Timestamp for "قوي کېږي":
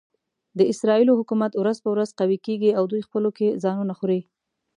2.19-2.69